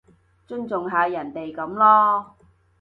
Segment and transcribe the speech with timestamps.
[0.47, 2.25] 尊重下人哋噉囉